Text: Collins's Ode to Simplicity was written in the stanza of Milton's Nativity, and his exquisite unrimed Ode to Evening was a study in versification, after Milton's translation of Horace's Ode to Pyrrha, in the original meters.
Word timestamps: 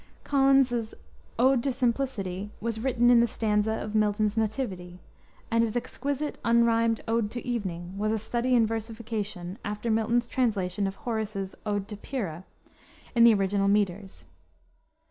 Collins's 0.23 0.95
Ode 1.37 1.61
to 1.61 1.71
Simplicity 1.71 2.49
was 2.59 2.79
written 2.79 3.11
in 3.11 3.19
the 3.19 3.27
stanza 3.27 3.73
of 3.73 3.93
Milton's 3.93 4.35
Nativity, 4.35 4.99
and 5.51 5.63
his 5.63 5.75
exquisite 5.77 6.39
unrimed 6.43 7.01
Ode 7.07 7.29
to 7.29 7.47
Evening 7.47 7.95
was 7.99 8.11
a 8.11 8.17
study 8.17 8.55
in 8.55 8.65
versification, 8.65 9.59
after 9.63 9.91
Milton's 9.91 10.25
translation 10.27 10.87
of 10.87 10.95
Horace's 10.95 11.53
Ode 11.67 11.87
to 11.87 11.97
Pyrrha, 11.97 12.45
in 13.13 13.25
the 13.25 13.33
original 13.35 13.67
meters. 13.67 14.25